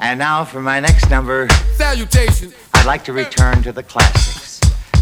[0.00, 2.52] And now for my next number, Salutation.
[2.74, 4.60] I'd like to return to the classics.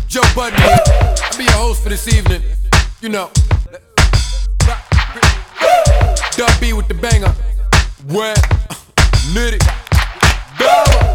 [0.08, 0.78] Joe Budden here.
[0.86, 2.40] I'll be your host for this evening.
[3.00, 3.30] You know.
[6.32, 7.34] Dub B with the banger.
[8.08, 8.38] Wet.
[9.32, 9.60] Nitty.
[10.58, 11.14] Dollar.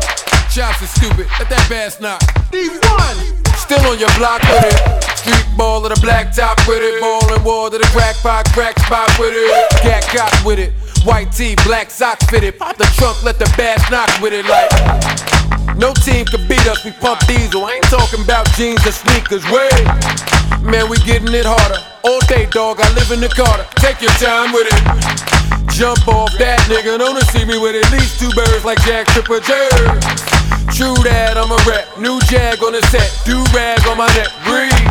[0.51, 1.27] Chops are stupid.
[1.39, 2.21] Let that bass knock.
[2.51, 3.57] D1.
[3.57, 5.17] Still on your block with it.
[5.17, 6.99] Street ball of the black top with it.
[7.01, 9.83] Ball and wall to the crack pot, crack spot with it.
[9.83, 10.73] Gat got with it.
[11.03, 12.59] White tee, black socks fitted.
[12.59, 14.69] Pop the trunk, let the bass knock with it like.
[15.77, 17.65] No team can beat us, we pump diesel.
[17.65, 19.85] I ain't talking about jeans or sneakers, wait.
[20.61, 21.81] Man, we getting it harder.
[22.05, 23.65] All day, dog, I live in the Carter.
[23.81, 24.77] Take your time with it.
[25.73, 29.41] Jump off that nigga, don't see me with at least two birds like Jack Tripper
[29.41, 29.97] Jerry.
[30.69, 31.97] True that, I'm a rep.
[31.97, 34.85] New jag on the set, do rag on my neck, breathe.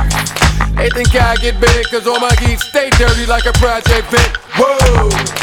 [0.75, 4.37] They think I get big, cause all my geeks stay dirty like a project vet.
[4.59, 5.40] Whoa!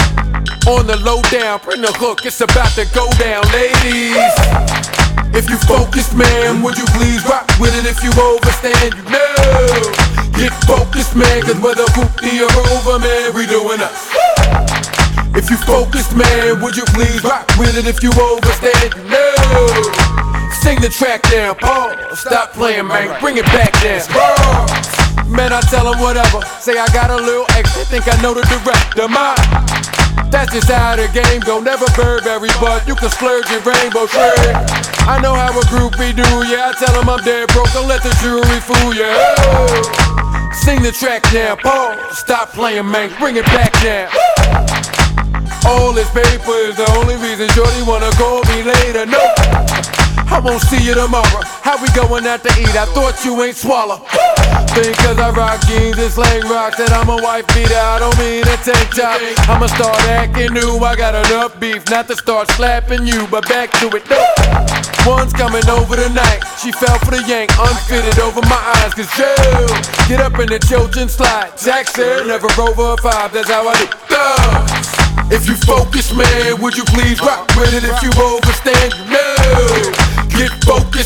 [0.67, 4.19] On the low down, bring the hook, it's about to go down, ladies.
[5.31, 8.91] If you focused, man, would you please rock with it if you overstand?
[8.91, 9.79] You know,
[10.35, 14.11] get focused, man, cause whether hoopty or over, man, we doing us.
[15.39, 18.91] If you focused, man, would you please rock with it if you overstand?
[18.91, 19.71] You know,
[20.59, 24.03] sing the track down, pause, stop playing, man, bring it back down.
[25.31, 28.43] Man, I tell them whatever, say I got a little extra, think I know the
[28.43, 29.76] director, my.
[30.29, 31.59] That's just how the game go.
[31.59, 34.55] Never Burberry, but you can splurge your rainbow trade.
[35.07, 36.69] I know how a groupie do, yeah.
[36.69, 37.71] I tell them I'm dead broke.
[37.73, 39.07] Don't let the jewelry fool you.
[39.07, 40.51] Oh.
[40.53, 42.17] Sing the track now, pause.
[42.17, 43.09] Stop playing, man.
[43.19, 44.09] Bring it back now.
[45.65, 49.05] All this paper is the only reason Shorty wanna call me later.
[49.05, 49.19] No,
[50.29, 51.41] I won't see you tomorrow.
[51.63, 52.75] How we going out to eat?
[52.75, 54.05] I thought you ain't swallow.
[54.77, 57.73] Cause I rock jeans and slang rocks that I'm a wife beater.
[57.73, 59.17] I don't mean a tank top.
[59.49, 60.77] I'ma start acting new.
[60.85, 64.05] I got enough beef not to start slapping you, but back to it.
[65.01, 66.45] One's coming over tonight.
[66.61, 68.93] She fell for the yank, unfitted over my eyes.
[68.93, 69.65] Cause Joe,
[70.05, 71.57] get up in the children's slide.
[71.57, 73.33] Jackson, never over a five.
[73.33, 73.87] That's how I do.
[74.13, 74.97] Thugs.
[75.33, 77.83] If you focus, man, would you please rock with it?
[77.83, 78.93] If you overstand.
[79.09, 79.26] Get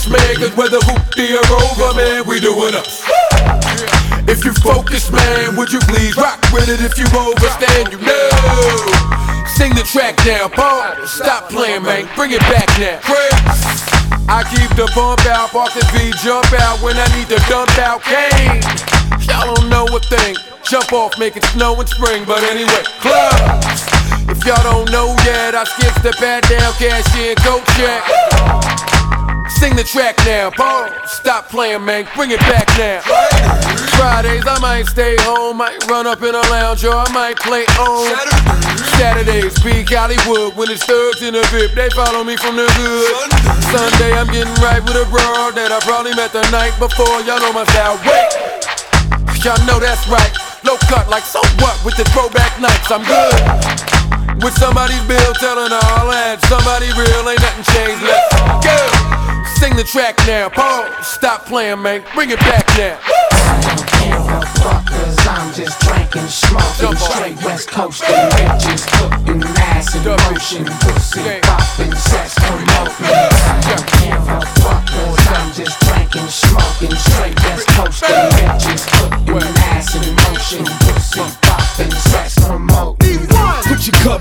[0.02, 3.04] focused, man, cause whether hoopty or over, man, we doing us.
[4.28, 6.82] If you focus, man, would you please rock with it?
[6.82, 9.46] If you overstand, you know.
[9.58, 10.96] Sing the track down, Paul.
[11.06, 13.00] Stop playing, man, bring it back now.
[13.02, 13.92] Chris.
[14.30, 17.78] I keep the bump out, park the V, jump out when I need to dump
[17.80, 18.62] out cane.
[19.28, 20.36] Y'all don't know a thing.
[20.64, 23.64] Jump off, make it snow in spring, but anyway, club.
[24.30, 28.81] If y'all don't know yet, I skip the bat down, cash in, go check.
[29.60, 30.92] Sing the track now, pause.
[31.06, 33.02] Stop playing, man, bring it back now.
[33.98, 37.66] Fridays, I might stay home, might run up in a lounge, or I might play
[37.78, 38.10] on.
[38.98, 43.32] Saturdays, peak Hollywood, when it's thugs in the VIP, they follow me from the hood.
[43.70, 47.22] Sunday, I'm getting right with a broad that I probably met the night before.
[47.26, 48.02] Y'all know my style.
[48.02, 50.34] Wait, y'all know that's right.
[50.64, 52.90] Low cut, like so what with the throwback nights?
[52.90, 54.01] I'm good.
[54.42, 58.02] With somebody's bill telling all that somebody real ain't nothing changed.
[58.02, 58.78] Let's go.
[59.62, 60.90] Sing the track now, pause.
[61.06, 62.04] Stop playing, man.
[62.16, 62.98] Bring it back now.
[64.92, 71.42] Cause I'm just drinking, smoking, straight West Coast and bitches cooking ass in motion, pussy
[71.42, 73.06] popping, sex promoting.
[73.06, 78.34] I don't give a fuck, cause I'm just drinking, smoking, straight West Coast The and
[78.34, 80.81] bitches cooking ass in motion,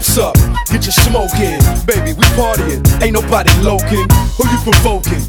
[0.01, 0.35] cups up,
[0.73, 1.61] get your smoke in.
[1.85, 4.07] Baby, we partying, ain't nobody loking.
[4.37, 5.21] Who you provoking?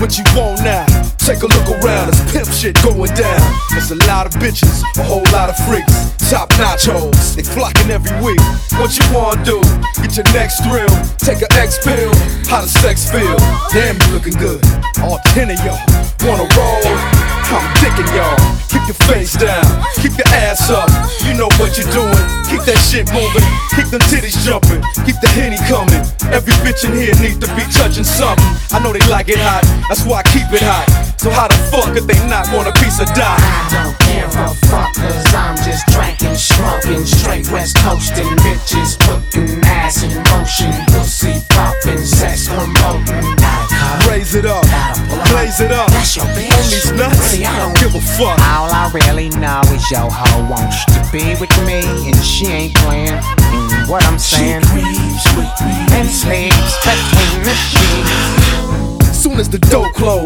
[0.00, 0.84] What you want now?
[1.16, 3.40] Take a look around, it's pimp shit going down.
[3.70, 6.12] There's a lot of bitches, a whole lot of freaks.
[6.30, 8.40] Top notch hoes, they flocking every week.
[8.76, 9.60] What you wanna do?
[10.02, 12.12] Get your next thrill, take a X pill.
[12.48, 13.36] How does sex feel?
[13.72, 14.62] Damn, you looking good.
[15.02, 15.80] All ten of y'all
[16.24, 17.37] wanna roll.
[17.50, 18.36] I'm dicking y'all.
[18.68, 19.64] Keep your face down,
[19.96, 20.88] keep your ass up.
[21.24, 22.38] You know what you're doing.
[22.48, 23.44] Keep that shit moving,
[23.76, 26.00] keep them titties jumping, keep the henny coming.
[26.32, 28.44] Every bitch in here needs to be touching something.
[28.72, 30.88] I know they like it hot, that's why I keep it hot.
[31.20, 33.36] So how the fuck could they not want a piece of die?
[33.36, 39.60] I don't give a fuck, cause I'm just drinking, smoking, straight West Coastin' bitches putting
[39.64, 42.37] ass in motion, pussy popping, sex
[45.48, 45.88] blaze it up.
[45.90, 46.52] That's your bitch.
[46.52, 48.38] On these nuts, Really, I don't- give a fuck.
[48.40, 52.74] All I really know is your hoe wants to be with me, and she ain't
[52.74, 53.18] playing.
[53.18, 54.62] Mm, what I'm saying,
[55.92, 58.97] and sleeps between the sheets.
[59.18, 60.24] Soon as the door close.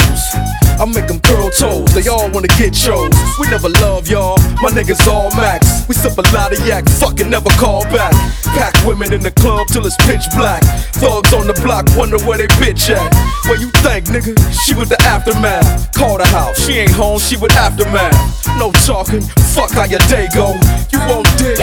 [0.78, 3.08] I make them curl toes, they all wanna get chose.
[3.40, 5.88] We never love y'all, my niggas all max.
[5.88, 8.12] We sip a lot of yak, fucking never call back.
[8.52, 10.62] Pack women in the club till it's pitch black.
[11.00, 13.08] Thugs on the block wonder where they bitch at.
[13.48, 14.36] Where you think, nigga?
[14.64, 15.91] She with the aftermath.
[16.02, 18.43] Call the house, she ain't home, she with aftermath.
[18.58, 19.22] No talking,
[19.54, 20.50] fuck how your day go.
[20.90, 21.62] You won't dig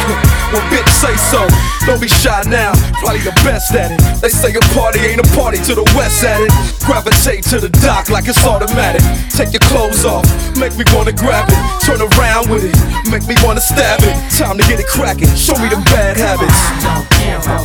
[0.56, 1.44] when bitch say so.
[1.84, 2.72] Don't be shy now,
[3.04, 4.00] probably the best at it.
[4.24, 6.56] They say a party ain't a party to the west at it.
[6.88, 9.04] Gravitate to the dock like it's automatic.
[9.36, 10.24] Take your clothes off,
[10.56, 11.60] make me wanna grab it.
[11.84, 12.76] Turn around with it,
[13.12, 14.16] make me wanna stab it.
[14.40, 16.56] Time to get it cracking, show me them bad habits.
[16.56, 17.10] I don't
[17.44, 17.60] a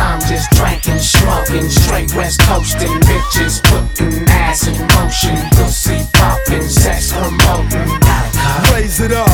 [0.00, 5.81] I'm just drinking, smoking, straight west coasting, bitches putting ass in motion, pussy
[6.12, 7.88] popping, sex promoting.
[8.70, 9.28] Blaze it up,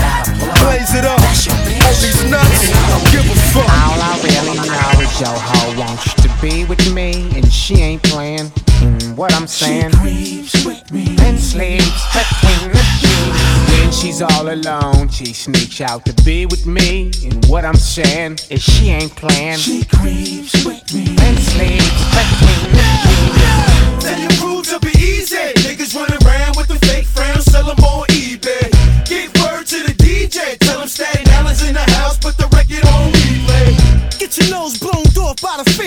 [0.63, 1.21] blaze it up.
[1.21, 3.69] All these nuts, don't give a fuck.
[3.69, 8.03] All I really know is your hoe wants to be with me, and she ain't
[8.03, 8.51] playing.
[8.81, 9.93] Mm, what I'm saying?
[9.93, 13.81] Creeps with me, and sleeps between the sheets.
[13.81, 17.11] When she's all alone, she sneaks out to be with me.
[17.25, 21.17] And what I'm saying is she ain't playing she creeps with me.
[21.21, 24.05] and sleeps between the sheets.
[24.05, 24.88] Tell your crew to be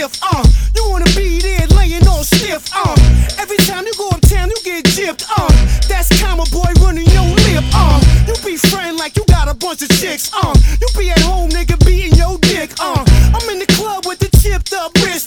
[0.01, 0.43] fifth, uh.
[0.75, 2.95] You wanna be there laying on stiff, uh.
[3.37, 5.49] Every time you go uptown, you get gypped, uh.
[5.87, 8.01] That's comma boy running your lip, uh.
[8.27, 10.53] You be friend like you got a bunch of chicks, uh.
[10.81, 13.03] You be at home, nigga, beating your dick, uh.
[13.35, 15.20] I'm in the club with the chipped up wrist,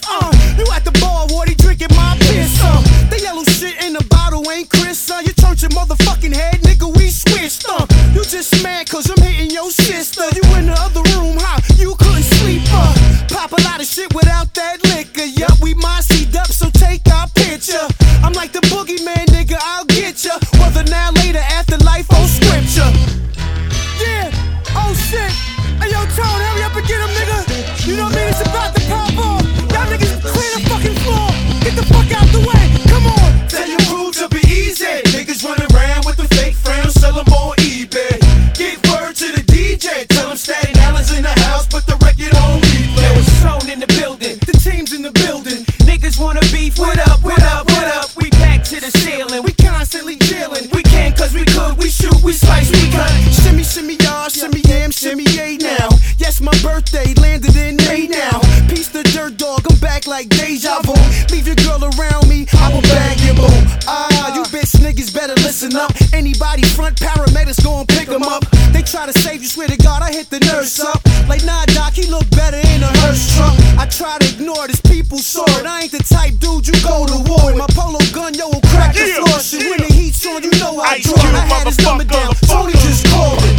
[51.34, 53.10] We cause we shoot, we slice, we cut.
[53.42, 54.28] Shimmy, shimmy, y'all.
[54.28, 55.88] Shimmy, yam, shimmy, yay now.
[56.16, 58.38] Yes, my birthday landed in May now.
[58.68, 59.66] Peace the dirt dog.
[59.68, 60.94] I'm back like deja vu.
[61.34, 62.46] Leave your girl around me.
[62.54, 63.50] I will bag your boo.
[63.88, 65.90] Ah, you bitch niggas better listen up.
[66.12, 68.46] Anybody front paramedics gon' pick 'em up.
[68.72, 71.02] They try to save you, swear to God, I hit the nurse up.
[71.28, 73.54] Like, nah, doc, he look better in a hearse truck.
[73.76, 75.66] I try to ignore this people sword.
[75.66, 77.56] I ain't the type dude you go to war with.
[77.56, 79.40] My polo gun, yo, will crack the floor.
[79.40, 79.83] Shit,
[80.26, 80.50] when yeah.
[80.50, 81.14] the heat's on, you know I Ice draw.
[81.14, 82.34] Cube, I had his number motherfucker, down.
[82.40, 83.56] the Tony just called it.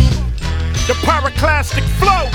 [0.87, 2.25] The pyroclastic flow.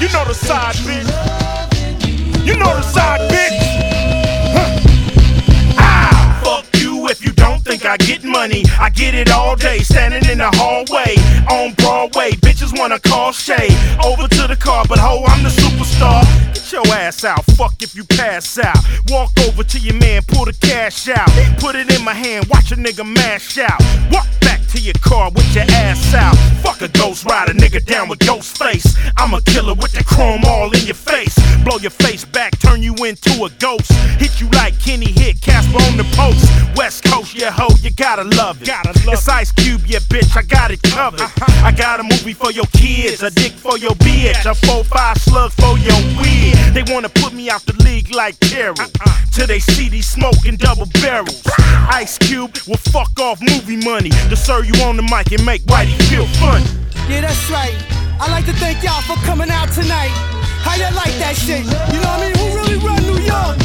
[0.00, 2.46] you know the side, bitch.
[2.46, 3.85] You know the side, bitch.
[7.08, 8.64] If you don't think I get money.
[8.80, 11.14] I get it all day, standing in the hallway
[11.48, 12.32] on Broadway.
[12.32, 13.68] Bitches wanna call Shay
[14.04, 16.22] over to the car, but ho, I'm the superstar.
[16.52, 18.78] Get your ass out, fuck if you pass out.
[19.08, 21.28] Walk over to your man, pull the cash out.
[21.60, 23.80] Put it in my hand, watch a nigga mash out.
[24.10, 26.36] Walk back to your car with your ass out.
[26.62, 28.98] Fuck a ghost rider, nigga down with Ghostface.
[29.16, 31.38] I'm a killer with the chrome all in your face.
[31.62, 33.92] Blow your face back, turn you into a ghost.
[34.18, 35.12] Hit you like Kenny
[35.76, 36.44] on the post.
[36.76, 38.68] West Coast, yeah, ho, you gotta love it.
[38.68, 41.20] Gotta love it's Ice Cube, yeah, bitch, I got it covered.
[41.20, 41.66] Uh-huh.
[41.66, 45.52] I got a movie for your kids, a dick for your bitch, a 4-5 slug
[45.52, 46.54] for your weed.
[46.74, 48.74] They wanna put me out the league like Terry.
[48.78, 49.24] Uh-uh.
[49.32, 51.42] Till they see these smoking double barrels.
[51.88, 55.62] Ice Cube will fuck off movie money to serve you on the mic and make
[55.64, 56.64] Whitey feel funny.
[57.08, 57.76] Yeah, that's right.
[58.20, 60.10] I'd like to thank y'all for coming out tonight.
[60.64, 61.64] How y'all like that shit?
[61.92, 62.36] You know what I mean?
[62.40, 63.56] Who really run New York?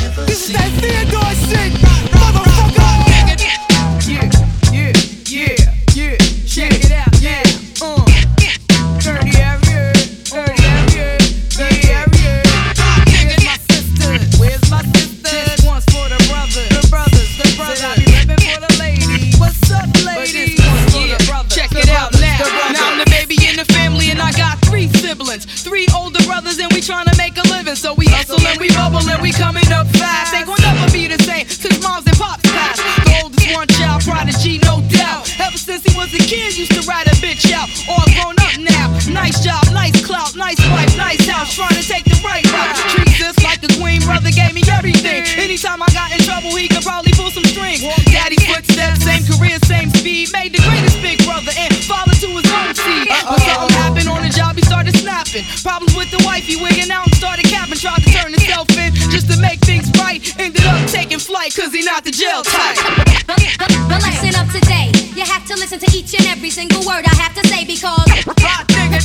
[46.67, 47.81] Got in trouble, he could probably pull some strings.
[48.11, 50.29] Daddy's footsteps, same career, same speed.
[50.33, 53.07] Made the greatest big brother and father to his own seed.
[53.09, 55.45] But something happened on the job, he started snapping.
[55.63, 57.77] Problems with the wife, he wigging out and started capping.
[57.81, 60.21] Tried to turn himself in just to make things right.
[60.37, 62.77] Ended up taking flight, cause he not the jail type.
[63.25, 66.85] The, the, the lesson of today, you have to listen to each and every single
[66.85, 68.05] word I have to say because
[68.43, 69.01] Rock nigga.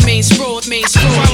[0.00, 1.27] Remains fraud, remains fraud.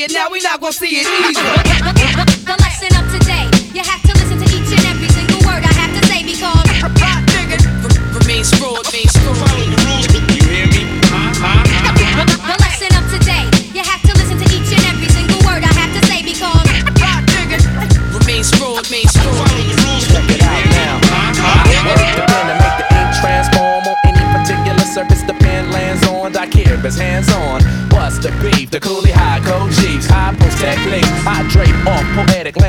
[0.00, 2.09] See it, now we not gonna see it either.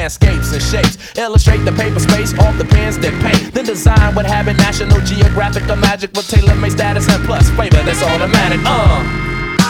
[0.02, 0.98] Landscapes and shapes.
[1.16, 3.54] Illustrate the paper space off the pens that paint.
[3.54, 7.82] Then design what habit National Geographic or magic with tailor made status and plus flavor
[7.86, 8.60] that's automatic.
[8.66, 9.06] Uh.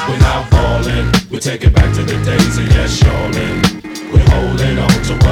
[0.07, 3.59] We're not falling, we take it back to the days of yes, y'allin'.
[4.11, 5.30] We're holding on to what's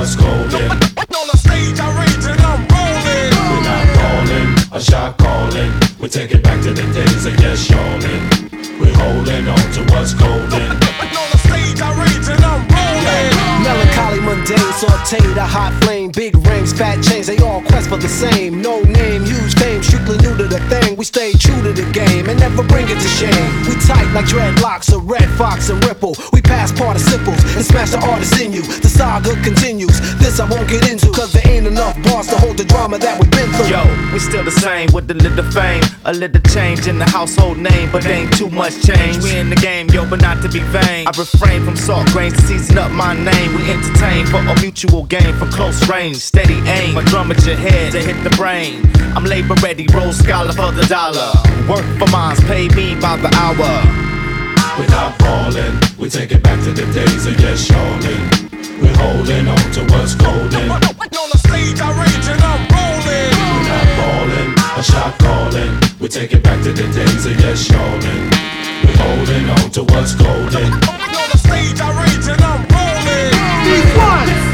[16.80, 18.62] fat chains, they all quest for the same.
[18.62, 20.96] No name, huge fame, strictly new to the thing.
[20.96, 23.48] We stay true to the game and never bring it to shame.
[23.68, 26.16] We tight like dreadlocks, a red fox and ripple.
[26.32, 28.64] We pass participles and smash the artist in you.
[28.64, 30.00] The saga continues.
[30.24, 33.20] This I won't get into, cause there ain't enough bars to hold the drama that
[33.20, 33.76] we've been through.
[33.76, 33.84] Yo,
[34.14, 37.92] we still the same with a little fame, a little change in the household name,
[37.92, 39.24] but ain't too much change.
[39.24, 41.08] We in the game, yo, but not to be vain.
[41.08, 43.56] I refrain from salt grains to season up my name.
[43.56, 46.96] We entertain for a mutual gain from close range, steady aim.
[46.96, 48.90] My drum at your head to hit the brain.
[49.16, 51.32] I'm labor ready, roll scholar for the dollar.
[51.70, 54.10] Work for mines, pay me by the hour.
[54.88, 58.49] Not falling, we take it back to the days of yes, y'allin'.
[58.82, 60.72] We're holding on to what's golden.
[60.72, 63.34] On the stage, I rage and I'm rolling.
[63.36, 65.74] We're not falling, a shot calling.
[66.00, 68.30] We take it back to the days of yes, y'allin'.
[68.84, 70.74] We're holding on to what's golden.
[70.74, 72.80] On the stage, I rage and I'm rolling.
[74.00, 74.49] can't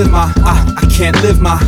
[0.00, 1.60] live my, I, I can't live my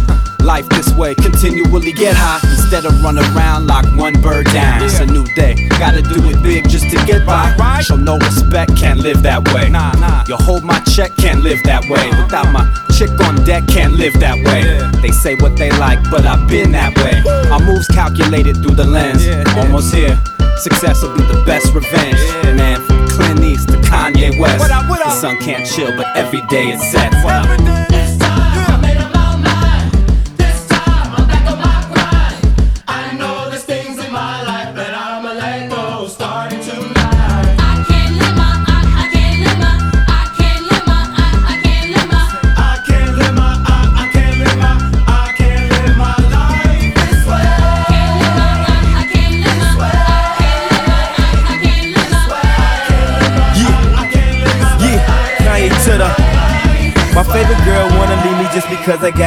[0.42, 1.14] life this way.
[1.14, 4.82] Continually get high instead of run around like one bird down.
[4.82, 7.54] It's a new day, gotta do it big just to get by.
[7.82, 9.68] Show no respect, can't live that way.
[9.68, 10.24] Nah, nah.
[10.26, 12.08] You hold my check, can't live that way.
[12.22, 12.64] Without my
[12.96, 14.62] chick on deck, can't live that way.
[15.02, 17.20] They say what they like, but I've been that way.
[17.50, 20.18] My moves calculated through the lens, almost here.
[20.56, 22.20] Success will be the best revenge.
[22.56, 24.66] Man, from Clint East to Kanye West.
[24.66, 27.91] The sun can't chill, but every day it sets.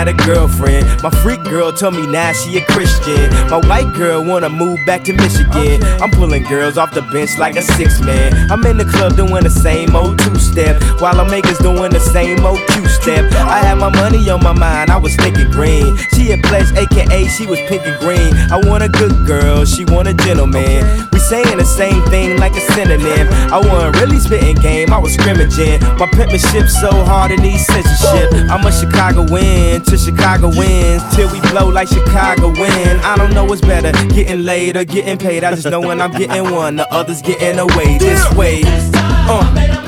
[0.05, 1.01] Got a girlfriend.
[1.01, 3.29] My freak girl told me now she a Christian.
[3.49, 5.83] My white girl wanna move back to Michigan.
[6.01, 8.51] I'm pulling girls off the bench like a six man.
[8.51, 11.99] I'm in the club doing the same old two step, while I'm makers doing the
[11.99, 13.31] same old two step.
[13.33, 15.97] I had my money on my mind, I was thinking green.
[16.13, 18.33] She a pledge, aka she was pink and green.
[18.51, 21.07] I want a good girl, she want a gentleman.
[21.11, 23.27] We saying the same thing like a synonym.
[23.51, 25.81] I wasn't really spitting game, I was scrimmaging.
[25.97, 28.31] My penmanship so hard in these censorship.
[28.49, 32.99] I'm a Chicago win to Chicago wins till we blow like Chicago win.
[33.01, 35.43] I don't know what's better, getting laid or getting paid.
[35.43, 37.97] I just know when I'm getting one, the others getting away.
[37.97, 39.84] This way, uh,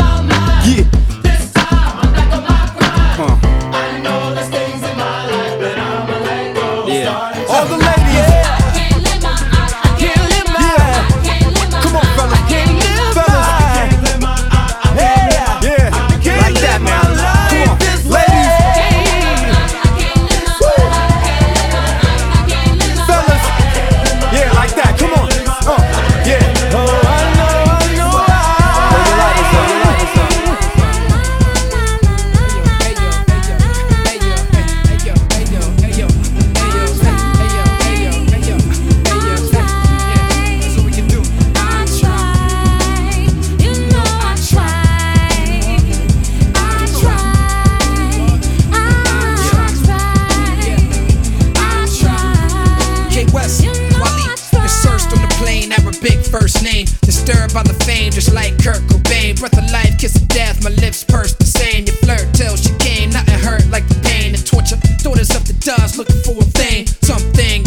[65.98, 67.67] Looking for a thing, something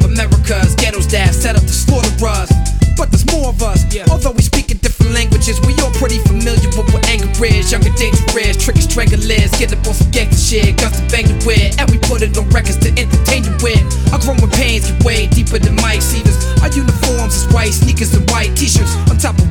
[0.00, 2.50] of America's ghettos that set up to slaughter us.
[2.96, 4.04] But there's more of us, yeah.
[4.10, 5.60] although we speak in different languages.
[5.64, 7.72] We all pretty familiar with what anger is.
[7.72, 9.50] Younger, dangerous, tricky, strangulers.
[9.58, 11.80] Get up on some gangster shit, guns to bang you with.
[11.80, 13.80] And we put it on records to entertain you with.
[14.12, 16.36] Our growing pains get way deeper than Mike Stevens.
[16.60, 19.49] Our uniforms is white, sneakers and white t shirts on top of